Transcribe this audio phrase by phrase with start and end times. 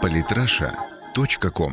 [0.00, 1.72] Политраша.ком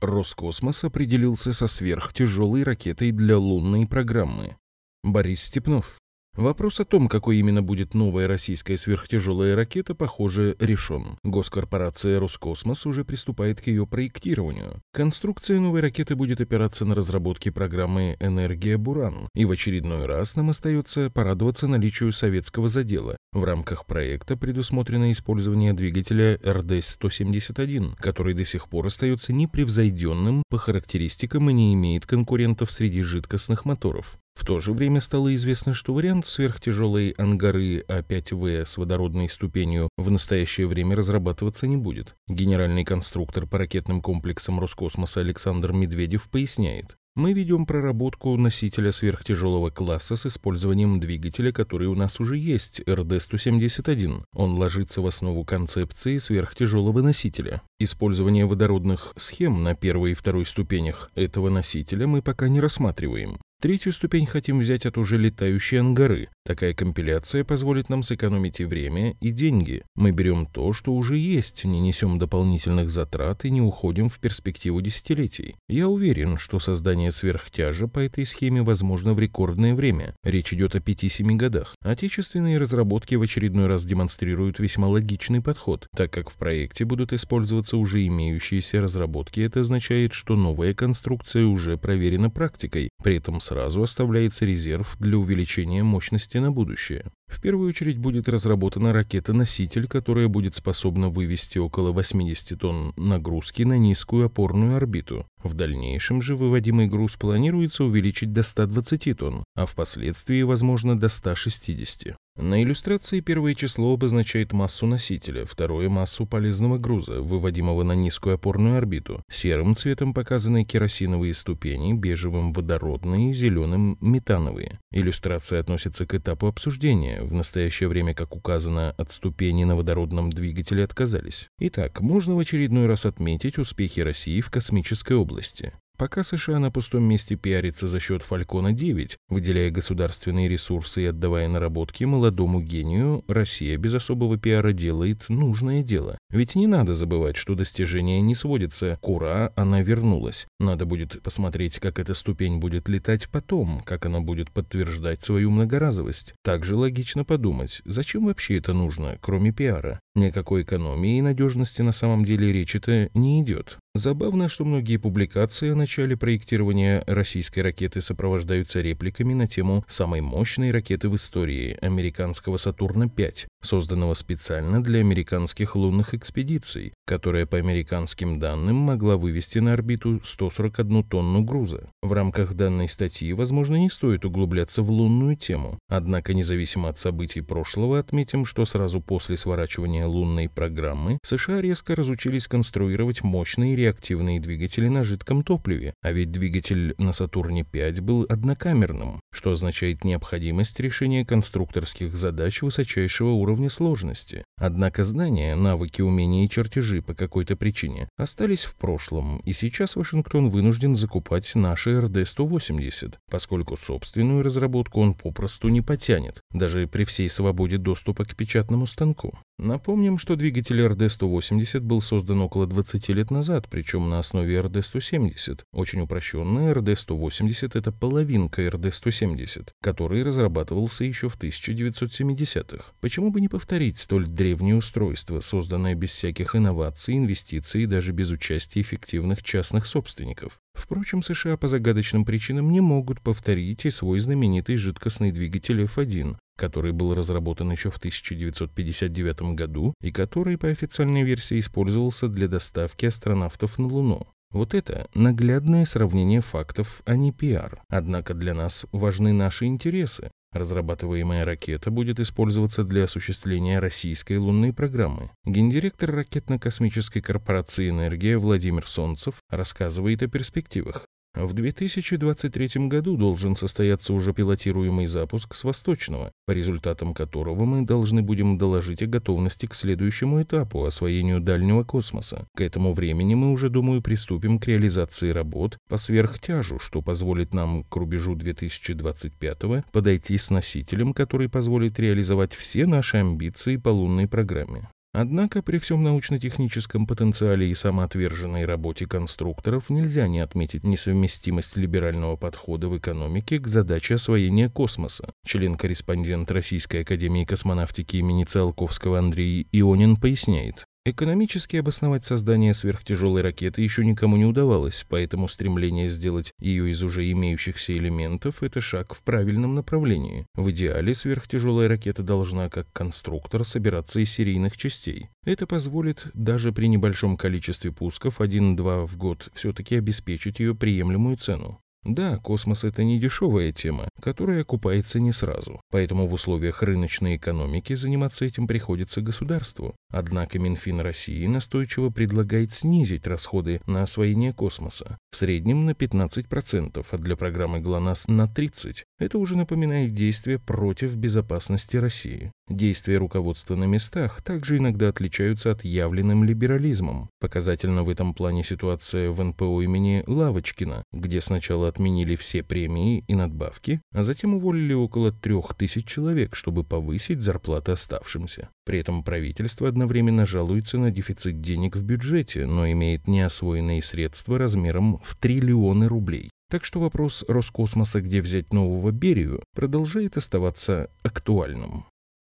[0.00, 4.56] Роскосмос определился со сверхтяжелой ракетой для лунной программы.
[5.02, 5.98] Борис Степнов.
[6.38, 11.18] Вопрос о том, какой именно будет новая российская сверхтяжелая ракета, похоже, решен.
[11.24, 14.80] Госкорпорация «Роскосмос» уже приступает к ее проектированию.
[14.92, 20.50] Конструкция новой ракеты будет опираться на разработки программы «Энергия Буран», и в очередной раз нам
[20.50, 23.16] остается порадоваться наличию советского задела.
[23.32, 31.50] В рамках проекта предусмотрено использование двигателя РД-171, который до сих пор остается непревзойденным по характеристикам
[31.50, 34.16] и не имеет конкурентов среди жидкостных моторов.
[34.38, 40.12] В то же время стало известно, что вариант сверхтяжелой ангары А5В с водородной ступенью в
[40.12, 42.14] настоящее время разрабатываться не будет.
[42.28, 46.96] Генеральный конструктор по ракетным комплексам Роскосмоса Александр Медведев поясняет.
[47.16, 54.22] Мы ведем проработку носителя сверхтяжелого класса с использованием двигателя, который у нас уже есть, РД-171.
[54.34, 57.62] Он ложится в основу концепции сверхтяжелого носителя.
[57.80, 63.38] Использование водородных схем на первой и второй ступенях этого носителя мы пока не рассматриваем.
[63.60, 66.28] Третью ступень хотим взять от уже летающей ангары.
[66.48, 69.82] Такая компиляция позволит нам сэкономить и время, и деньги.
[69.94, 74.80] Мы берем то, что уже есть, не несем дополнительных затрат и не уходим в перспективу
[74.80, 75.56] десятилетий.
[75.68, 80.14] Я уверен, что создание сверхтяжа по этой схеме возможно в рекордное время.
[80.24, 81.74] Речь идет о 5-7 годах.
[81.82, 87.76] Отечественные разработки в очередной раз демонстрируют весьма логичный подход, так как в проекте будут использоваться
[87.76, 89.40] уже имеющиеся разработки.
[89.40, 95.82] Это означает, что новая конструкция уже проверена практикой, при этом сразу оставляется резерв для увеличения
[95.82, 97.10] мощности на будущее.
[97.26, 103.78] В первую очередь будет разработана ракета-носитель, которая будет способна вывести около 80 тонн нагрузки на
[103.78, 105.26] низкую опорную орбиту.
[105.42, 112.16] В дальнейшем же выводимый груз планируется увеличить до 120 тонн, а впоследствии, возможно, до 160.
[112.38, 118.78] На иллюстрации первое число обозначает массу носителя, второе– массу полезного груза, выводимого на низкую опорную
[118.78, 119.24] орбиту.
[119.28, 124.78] Серым цветом показаны керосиновые ступени, бежевым– водородные, зеленым– метановые.
[124.92, 127.22] Иллюстрация относится к этапу обсуждения.
[127.22, 131.48] В настоящее время, как указано, от ступени на водородном двигателе отказались.
[131.58, 135.72] Итак, можно в очередной раз отметить успехи России в космической области.
[135.98, 142.04] Пока США на пустом месте пиарится за счет Фалькона-9, выделяя государственные ресурсы и отдавая наработки
[142.04, 146.16] молодому гению, Россия без особого пиара делает нужное дело.
[146.30, 150.46] Ведь не надо забывать, что достижение не сводится к «Ура, она вернулась».
[150.60, 156.34] Надо будет посмотреть, как эта ступень будет летать потом, как она будет подтверждать свою многоразовость.
[156.44, 159.98] Также логично подумать, зачем вообще это нужно, кроме пиара?
[160.14, 163.78] Никакой экономии и надежности на самом деле речи-то не идет.
[163.98, 170.70] Забавно, что многие публикации о начале проектирования российской ракеты сопровождаются репликами на тему самой мощной
[170.70, 178.76] ракеты в истории– американского «Сатурна-5», созданного специально для американских лунных экспедиций, которая, по американским данным,
[178.76, 181.90] могла вывести на орбиту 141 тонну груза.
[182.00, 187.40] В рамках данной статьи, возможно, не стоит углубляться в лунную тему, однако независимо от событий
[187.40, 194.38] прошлого отметим, что сразу после сворачивания лунной программы США резко разучились конструировать мощные реакторы реактивные
[194.38, 201.24] двигатели на жидком топливе, а ведь двигатель на Сатурне-5 был однокамерным, что означает необходимость решения
[201.24, 204.44] конструкторских задач высочайшего уровня сложности.
[204.58, 210.50] Однако знания, навыки, умения и чертежи по какой-то причине остались в прошлом, и сейчас Вашингтон
[210.50, 217.78] вынужден закупать наши РД-180, поскольку собственную разработку он попросту не потянет, даже при всей свободе
[217.78, 219.38] доступа к печатному станку.
[219.58, 225.60] Напомним, что двигатель РД-180 был создан около 20 лет назад, причем на основе РД-170.
[225.72, 232.84] Очень упрощенный РД-180– это половинка РД-170, который разрабатывался еще в 1970-х.
[233.00, 238.30] Почему бы не повторить столь древнее устройство, созданное без всяких инноваций, инвестиций и даже без
[238.30, 240.60] участия эффективных частных собственников?
[240.74, 246.92] Впрочем, США по загадочным причинам не могут повторить и свой знаменитый жидкостный двигатель F1, который
[246.92, 253.78] был разработан еще в 1959 году и который, по официальной версии, использовался для доставки астронавтов
[253.78, 254.28] на Луну.
[254.50, 257.82] Вот это наглядное сравнение фактов, а не пиар.
[257.88, 260.30] Однако для нас важны наши интересы.
[260.52, 265.30] Разрабатываемая ракета будет использоваться для осуществления российской лунной программы.
[265.44, 271.06] Гендиректор ракетно-космической корпорации «Энергия» Владимир Солнцев рассказывает о перспективах.
[271.34, 278.22] В 2023 году должен состояться уже пилотируемый запуск с Восточного, по результатам которого мы должны
[278.22, 282.46] будем доложить о готовности к следующему этапу освоению дальнего космоса.
[282.56, 287.84] К этому времени мы уже, думаю, приступим к реализации работ по сверхтяжу, что позволит нам
[287.84, 294.88] к рубежу 2025 подойти с носителем, который позволит реализовать все наши амбиции по лунной программе.
[295.20, 302.86] Однако при всем научно-техническом потенциале и самоотверженной работе конструкторов нельзя не отметить несовместимость либерального подхода
[302.86, 305.32] в экономике к задаче освоения космоса.
[305.44, 310.84] Член-корреспондент Российской академии космонавтики имени Циолковского Андрей Ионин поясняет.
[311.10, 317.30] Экономически обосновать создание сверхтяжелой ракеты еще никому не удавалось, поэтому стремление сделать ее из уже
[317.32, 320.44] имеющихся элементов– это шаг в правильном направлении.
[320.54, 325.30] В идеале сверхтяжелая ракета должна как конструктор собираться из серийных частей.
[325.46, 331.80] Это позволит даже при небольшом количестве пусков 1-2 в год все-таки обеспечить ее приемлемую цену.
[332.04, 335.80] Да, космос– это не дешевая тема, которая окупается не сразу.
[335.90, 339.94] Поэтому в условиях рыночной экономики заниматься этим приходится государству.
[340.10, 345.18] Однако Минфин России настойчиво предлагает снизить расходы на освоение космоса.
[345.30, 349.02] В среднем на 15%, а для программы ГЛОНАСС на 30%.
[349.18, 352.52] Это уже напоминает действия против безопасности России.
[352.68, 357.30] Действия руководства на местах также иногда отличаются от явленным либерализмом.
[357.40, 363.34] Показательно в этом плане ситуация в НПО имени Лавочкина, где сначала отменили все премии и
[363.34, 368.68] надбавки, а затем уволили около трех тысяч человек, чтобы повысить зарплаты оставшимся.
[368.84, 375.20] При этом правительство одновременно жалуется на дефицит денег в бюджете, но имеет неосвоенные средства размером
[375.24, 376.50] в триллионы рублей.
[376.70, 382.04] Так что вопрос Роскосмоса, где взять нового Берию, продолжает оставаться актуальным.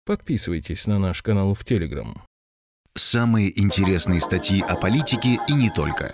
[0.06, 2.22] Подписывайтесь на наш канал в Телеграм.
[2.94, 6.14] Самые интересные статьи о политике и не только.